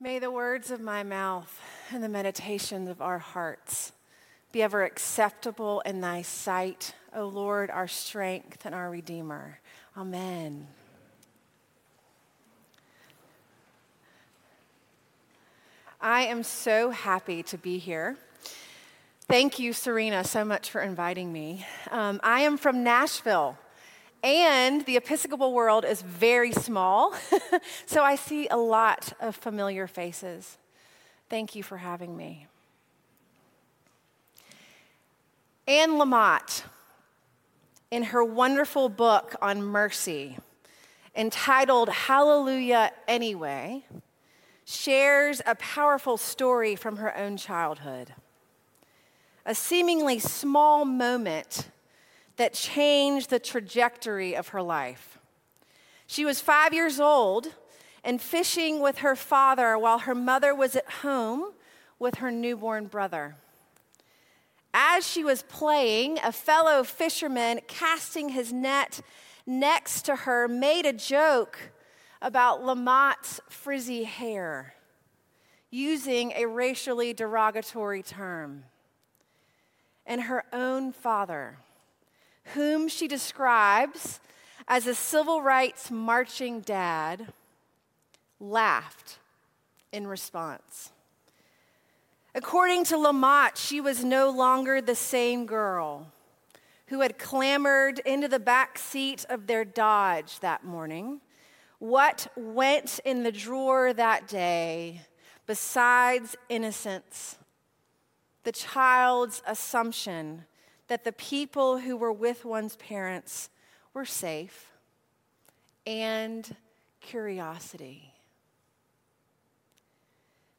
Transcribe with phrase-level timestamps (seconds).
[0.00, 1.60] May the words of my mouth
[1.90, 3.90] and the meditations of our hearts
[4.52, 9.58] be ever acceptable in thy sight, O Lord, our strength and our Redeemer.
[9.96, 10.68] Amen.
[16.00, 18.16] I am so happy to be here.
[19.22, 21.66] Thank you, Serena, so much for inviting me.
[21.90, 23.58] Um, I am from Nashville.
[24.22, 27.14] And the Episcopal world is very small,
[27.86, 30.58] so I see a lot of familiar faces.
[31.30, 32.46] Thank you for having me.
[35.68, 36.64] Anne Lamott,
[37.90, 40.38] in her wonderful book on mercy,
[41.14, 43.84] entitled Hallelujah Anyway,
[44.64, 48.14] shares a powerful story from her own childhood.
[49.46, 51.70] A seemingly small moment
[52.38, 55.18] that changed the trajectory of her life.
[56.06, 57.48] She was five years old
[58.02, 61.52] and fishing with her father while her mother was at home
[61.98, 63.36] with her newborn brother.
[64.72, 69.00] As she was playing, a fellow fisherman casting his net
[69.44, 71.58] next to her made a joke
[72.22, 74.74] about Lamott's frizzy hair,
[75.70, 78.64] using a racially derogatory term.
[80.06, 81.58] And her own father,
[82.54, 84.20] whom she describes
[84.66, 87.32] as a civil rights marching dad,
[88.38, 89.18] laughed
[89.92, 90.92] in response.
[92.34, 96.12] According to Lamott, she was no longer the same girl
[96.88, 101.20] who had clambered into the back seat of their Dodge that morning.
[101.78, 105.02] What went in the drawer that day,
[105.46, 107.36] besides innocence,
[108.44, 110.44] the child's assumption
[110.88, 113.50] that the people who were with one's parents
[113.94, 114.72] were safe
[115.86, 116.56] and
[117.00, 118.12] curiosity.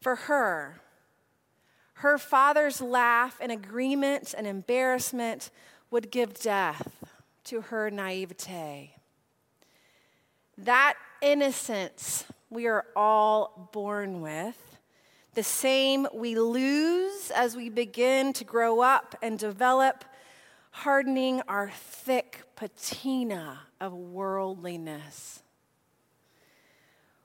[0.00, 0.80] For her,
[1.94, 5.50] her father's laugh and agreement and embarrassment
[5.90, 7.04] would give death
[7.44, 8.94] to her naivete.
[10.56, 14.78] That innocence we are all born with,
[15.34, 20.04] the same we lose as we begin to grow up and develop
[20.82, 25.42] hardening our thick patina of worldliness.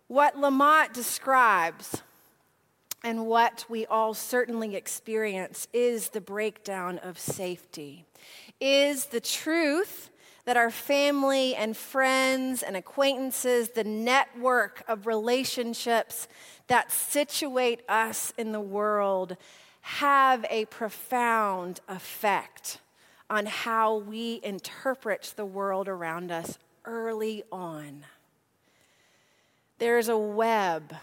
[0.08, 2.02] What Lamott describes
[3.04, 8.06] and what we all certainly experience is the breakdown of safety,
[8.60, 10.10] is the truth
[10.46, 16.28] that our family and friends and acquaintances, the network of relationships
[16.70, 19.38] that situate us in the world,
[19.82, 22.80] have a profound effect
[23.34, 28.06] on how we interpret the world around us early on.
[29.80, 30.96] There's a web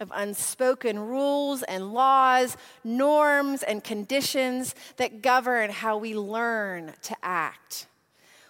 [0.00, 7.86] of unspoken rules and laws, norms and conditions that govern how we learn to act.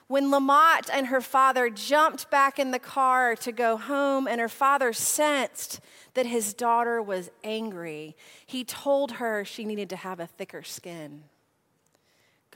[0.08, 4.48] When Lamott and her father jumped back in the car to go home, and her
[4.48, 5.80] father sensed
[6.14, 11.24] that his daughter was angry, he told her she needed to have a thicker skin.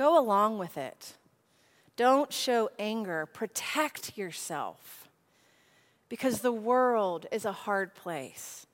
[0.01, 1.19] Go along with it.
[1.95, 3.27] Don't show anger.
[3.27, 5.11] Protect yourself.
[6.09, 8.67] Because the world is a hard place,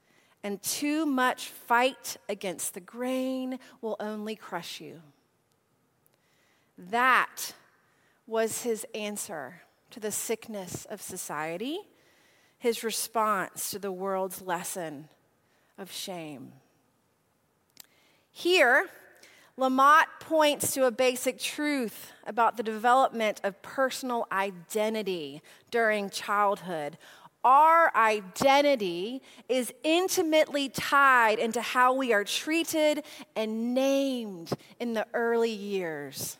[0.44, 5.03] and too much fight against the grain will only crush you.
[6.78, 7.54] That
[8.28, 11.81] was his answer to the sickness of society,
[12.56, 15.08] his response to the world's lesson
[15.76, 16.53] of shame.
[18.31, 18.88] Here,
[19.59, 25.41] Lamott points to a basic truth about the development of personal identity
[25.71, 26.99] during childhood.
[27.43, 35.53] Our identity is intimately tied into how we are treated and named in the early
[35.53, 36.37] years.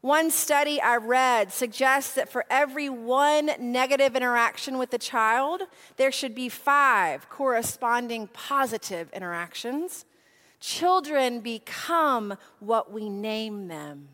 [0.00, 5.62] One study I read suggests that for every one negative interaction with a child,
[5.96, 10.06] there should be five corresponding positive interactions.
[10.60, 14.08] Children become what we name them.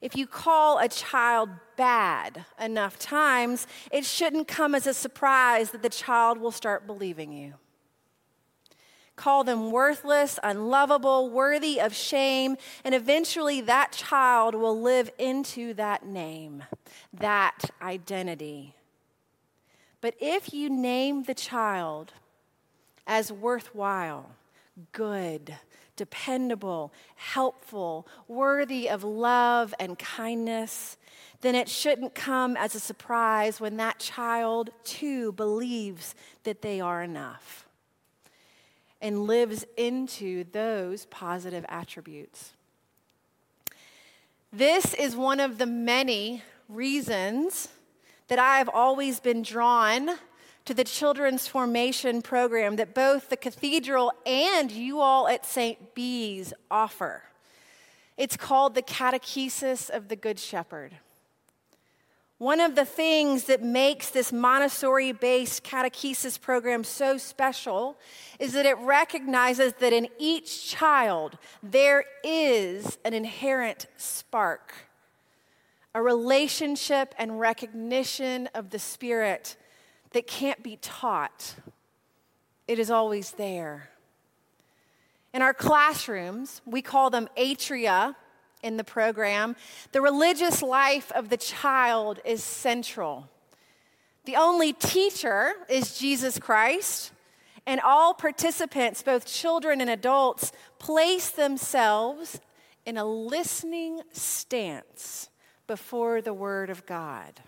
[0.00, 5.82] If you call a child bad enough times, it shouldn't come as a surprise that
[5.82, 7.54] the child will start believing you.
[9.16, 16.04] Call them worthless, unlovable, worthy of shame, and eventually that child will live into that
[16.04, 16.62] name,
[17.14, 18.74] that identity.
[20.02, 22.12] But if you name the child
[23.06, 24.32] as worthwhile,
[24.92, 25.56] good,
[25.96, 30.96] dependable, helpful, worthy of love and kindness,
[31.40, 36.14] then it shouldn't come as a surprise when that child too believes
[36.44, 37.66] that they are enough
[39.00, 42.52] and lives into those positive attributes.
[44.52, 47.68] This is one of the many reasons
[48.28, 50.10] that I have always been drawn
[50.66, 55.94] to the children's formation program that both the cathedral and you all at St.
[55.94, 57.22] Bees offer.
[58.16, 60.96] It's called the Catechesis of the Good Shepherd.
[62.38, 67.96] One of the things that makes this Montessori based catechesis program so special
[68.38, 74.74] is that it recognizes that in each child there is an inherent spark,
[75.94, 79.56] a relationship and recognition of the Spirit
[80.12, 81.56] that can't be taught.
[82.66, 83.90] It is always there.
[85.32, 88.16] In our classrooms, we call them atria
[88.62, 89.54] in the program,
[89.92, 93.28] the religious life of the child is central.
[94.24, 97.12] The only teacher is Jesus Christ,
[97.66, 102.40] and all participants, both children and adults, place themselves
[102.84, 105.28] in a listening stance
[105.66, 107.40] before the Word of God.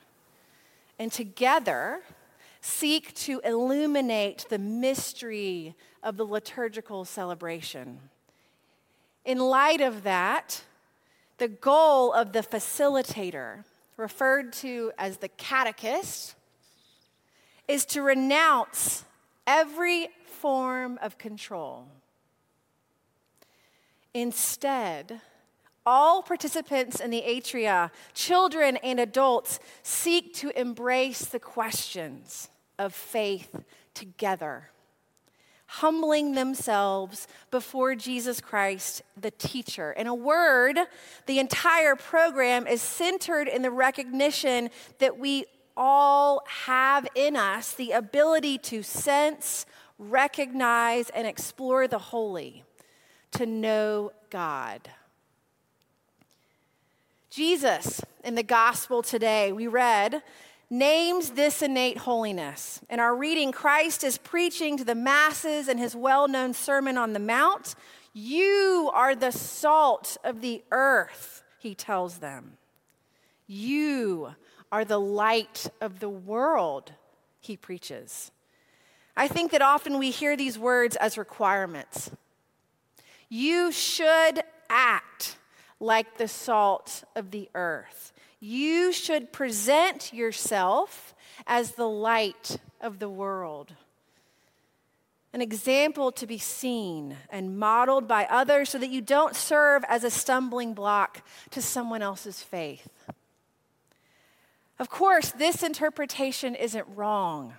[0.98, 2.02] And together,
[2.68, 7.98] seek to illuminate the mystery of the liturgical celebration.
[9.24, 10.62] In light of that,
[11.38, 13.64] the goal of the facilitator,
[13.96, 16.34] referred to as the catechist,
[17.66, 19.04] is to renounce
[19.46, 21.88] every form of control.
[24.12, 25.20] Instead,
[25.86, 33.54] all participants in the atria, children and adults, seek to embrace the questions of faith
[33.94, 34.70] together
[35.68, 39.92] humbling themselves before Jesus Christ, the teacher.
[39.92, 40.78] In a word,
[41.26, 45.44] the entire program is centered in the recognition that we
[45.76, 49.66] all have in us the ability to sense,
[49.98, 52.64] recognize, and explore the holy,
[53.32, 54.88] to know God.
[57.28, 60.22] Jesus, in the gospel today, we read
[60.70, 62.80] names this innate holiness.
[62.90, 67.12] In our reading, Christ is preaching to the masses in his well known Sermon on
[67.12, 67.74] the Mount.
[68.12, 72.58] You are the salt of the earth, he tells them.
[73.46, 74.34] You
[74.70, 76.92] are the light of the world,
[77.40, 78.30] he preaches.
[79.16, 82.10] I think that often we hear these words as requirements.
[83.28, 85.36] You should act
[85.80, 88.12] like the salt of the earth.
[88.40, 91.14] You should present yourself
[91.46, 93.72] as the light of the world,
[95.32, 100.04] an example to be seen and modeled by others so that you don't serve as
[100.04, 102.88] a stumbling block to someone else's faith.
[104.78, 107.54] Of course, this interpretation isn't wrong.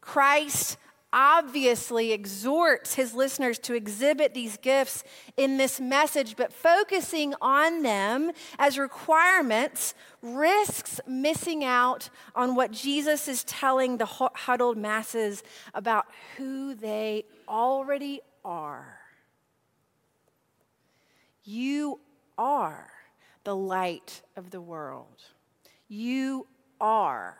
[0.00, 0.76] Christ
[1.12, 5.04] obviously exhorts his listeners to exhibit these gifts
[5.36, 13.28] in this message, but focusing on them as requirements risks missing out on what Jesus
[13.28, 15.42] is telling the huddled masses
[15.72, 16.06] about
[16.36, 18.98] who they already are.
[21.44, 22.00] You
[22.36, 22.90] are
[23.44, 25.22] the light of the world.
[25.88, 26.48] You
[26.80, 27.38] are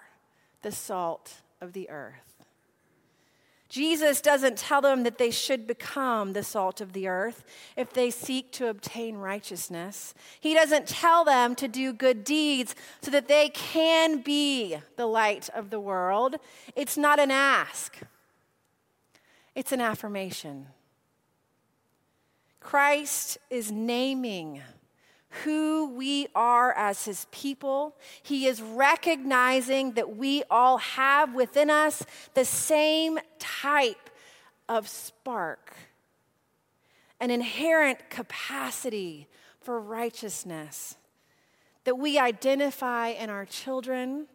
[0.63, 2.36] the salt of the earth.
[3.77, 7.45] Jesus doesn't tell them that they should become the salt of the earth
[7.77, 10.15] if they seek to obtain righteousness.
[10.41, 15.51] He doesn't tell them to do good deeds so that they can be the light
[15.55, 16.37] of the world.
[16.75, 17.99] It's not an ask,
[19.55, 20.69] it's an affirmation.
[22.61, 24.63] Christ is naming
[25.45, 27.97] who we are as his people.
[28.23, 34.11] He is recognizing that we all have within us the same type
[34.69, 35.75] of spark,
[37.21, 39.29] an inherent capacity
[39.61, 40.97] for righteousness
[41.85, 44.27] that we identify in our children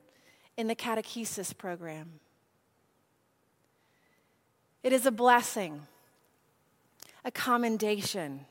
[0.58, 2.20] in the catechesis program.
[4.84, 5.88] It is a blessing,
[7.24, 8.46] a commendation,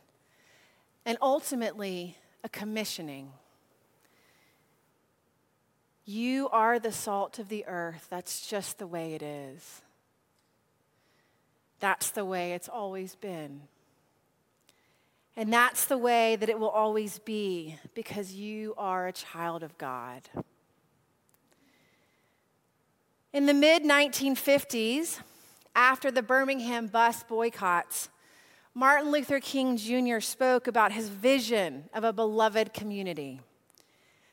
[1.05, 3.33] and ultimately a commissioning.
[6.05, 8.07] You are the salt of the earth.
[8.11, 9.83] That's just the way it is.
[11.79, 13.63] That's the way it's always been.
[15.37, 19.79] And that's the way that it will always be because you are a child of
[19.79, 20.23] God.
[23.33, 25.21] In the mid 1950s,
[25.75, 28.09] after the Birmingham bus boycotts,
[28.81, 30.21] Martin Luther King Jr.
[30.21, 33.43] spoke about his vision of a beloved community,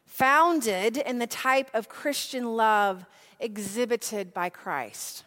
[0.06, 3.06] founded in the type of Christian love
[3.42, 5.26] exhibited by Christ.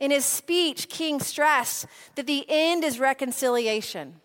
[0.00, 1.86] In his speech, King stressed
[2.16, 4.16] that the end is reconciliation,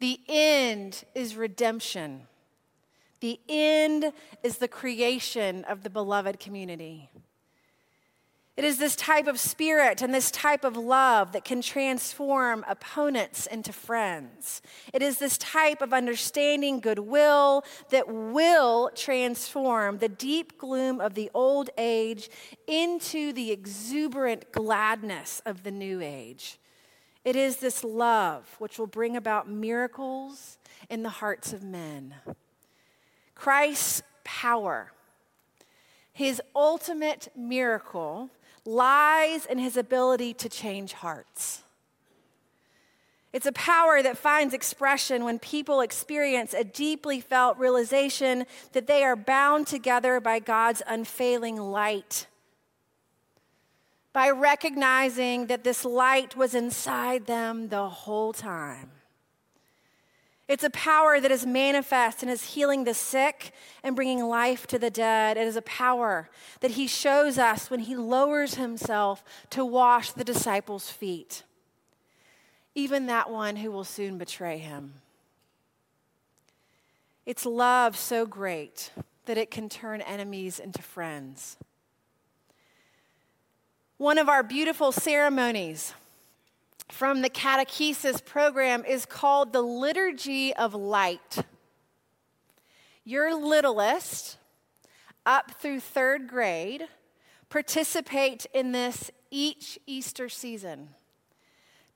[0.00, 2.22] the end is redemption,
[3.20, 4.12] the end
[4.42, 7.10] is the creation of the beloved community.
[8.58, 13.46] It is this type of spirit and this type of love that can transform opponents
[13.46, 14.62] into friends.
[14.92, 21.30] It is this type of understanding goodwill that will transform the deep gloom of the
[21.34, 22.30] old age
[22.66, 26.58] into the exuberant gladness of the new age.
[27.24, 30.58] It is this love which will bring about miracles
[30.90, 32.16] in the hearts of men.
[33.36, 34.90] Christ's power,
[36.12, 38.30] his ultimate miracle,
[38.68, 41.62] lies in his ability to change hearts.
[43.32, 49.04] It's a power that finds expression when people experience a deeply felt realization that they
[49.04, 52.26] are bound together by God's unfailing light.
[54.12, 58.90] By recognizing that this light was inside them the whole time.
[60.48, 63.52] It's a power that is manifest and is healing the sick
[63.82, 65.36] and bringing life to the dead.
[65.36, 70.24] It is a power that he shows us when he lowers himself to wash the
[70.24, 71.42] disciples' feet,
[72.74, 74.94] even that one who will soon betray him.
[77.26, 78.90] It's love so great
[79.26, 81.58] that it can turn enemies into friends.
[83.98, 85.92] One of our beautiful ceremonies
[86.90, 91.38] from the catechesis program is called the Liturgy of Light.
[93.04, 94.38] Your littlest,
[95.24, 96.88] up through third grade,
[97.48, 100.90] participate in this each Easter season.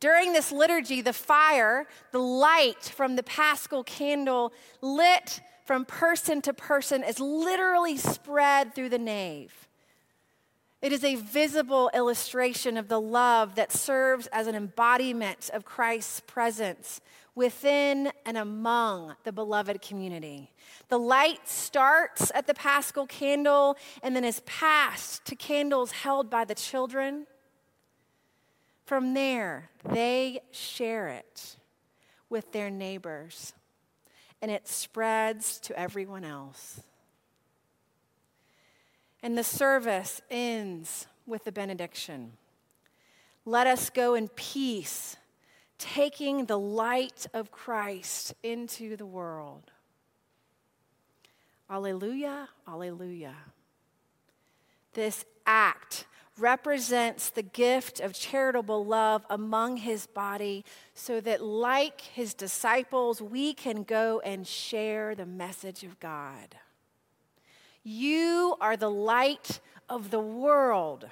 [0.00, 6.52] During this liturgy, the fire, the light from the paschal candle lit from person to
[6.52, 9.68] person, is literally spread through the nave.
[10.82, 16.18] It is a visible illustration of the love that serves as an embodiment of Christ's
[16.18, 17.00] presence
[17.36, 20.50] within and among the beloved community.
[20.88, 26.44] The light starts at the paschal candle and then is passed to candles held by
[26.44, 27.28] the children.
[28.84, 31.56] From there, they share it
[32.28, 33.52] with their neighbors,
[34.40, 36.80] and it spreads to everyone else.
[39.22, 42.32] And the service ends with the benediction.
[43.44, 45.16] Let us go in peace,
[45.78, 49.70] taking the light of Christ into the world.
[51.70, 53.34] Alleluia, alleluia.
[54.92, 56.06] This act
[56.38, 60.64] represents the gift of charitable love among his body
[60.94, 66.56] so that, like his disciples, we can go and share the message of God.
[67.84, 71.08] You are the light of the world.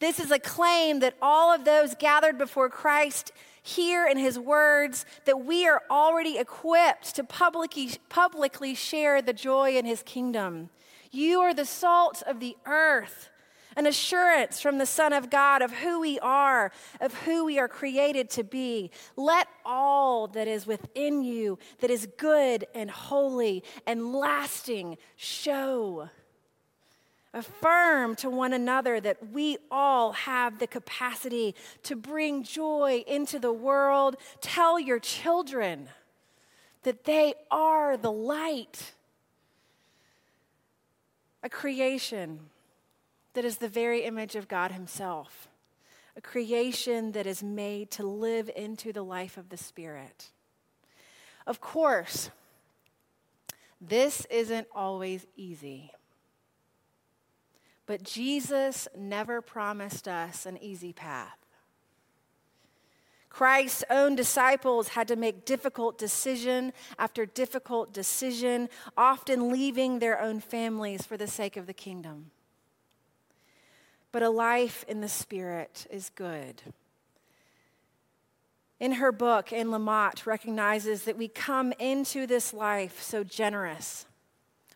[0.00, 5.04] This is a claim that all of those gathered before Christ hear in his words
[5.26, 10.70] that we are already equipped to publicly, publicly share the joy in his kingdom.
[11.10, 13.28] You are the salt of the earth
[13.76, 17.68] an assurance from the Son of God of who we are, of who we are
[17.68, 18.90] created to be.
[19.16, 26.08] Let all that is within you, that is good and holy and lasting, show.
[27.32, 33.52] Affirm to one another that we all have the capacity to bring joy into the
[33.52, 34.16] world.
[34.40, 35.88] Tell your children
[36.82, 38.94] that they are the light,
[41.44, 42.49] a creation
[43.40, 45.48] that is the very image of God Himself,
[46.14, 50.28] a creation that is made to live into the life of the Spirit.
[51.46, 52.28] Of course,
[53.80, 55.90] this isn't always easy.
[57.86, 61.38] But Jesus never promised us an easy path.
[63.30, 68.68] Christ's own disciples had to make difficult decision after difficult decision,
[68.98, 72.32] often leaving their own families for the sake of the kingdom
[74.12, 76.62] but a life in the Spirit is good.
[78.78, 84.06] In her book, Anne Lamott recognizes that we come into this life so generous,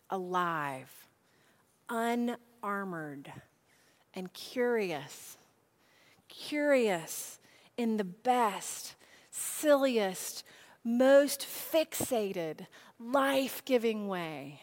[0.09, 1.07] alive,
[1.89, 3.31] unarmored,
[4.13, 5.37] and curious.
[6.29, 7.39] Curious
[7.77, 8.95] in the best,
[9.31, 10.43] silliest,
[10.83, 12.67] most fixated,
[12.99, 14.61] life giving way.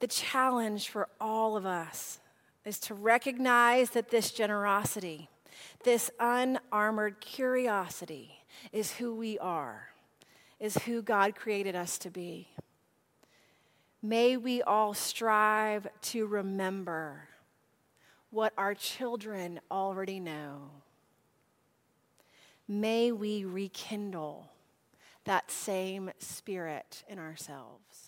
[0.00, 2.20] The challenge for all of us
[2.64, 5.28] is to recognize that this generosity,
[5.84, 9.88] This unarmored curiosity is who we are,
[10.60, 12.48] is who God created us to be.
[14.00, 17.28] May we all strive to remember
[18.30, 20.70] what our children already know.
[22.66, 24.48] May we rekindle
[25.24, 28.01] that same spirit in ourselves.